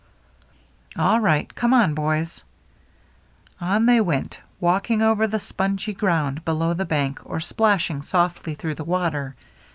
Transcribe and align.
"All 0.97 1.19
right. 1.19 1.53
Come 1.53 1.75
on, 1.75 1.93
boys." 1.93 2.43
On 3.59 3.85
they 3.85 4.01
went, 4.01 4.39
walking 4.59 4.99
over 5.03 5.27
the 5.27 5.39
spongy 5.39 5.93
ground 5.93 6.43
below 6.43 6.73
the 6.73 6.85
bank 6.85 7.19
or 7.23 7.39
splashing 7.39 8.01
softly 8.01 8.55
through 8.55 8.73
the 8.73 8.83
water. 8.83 9.35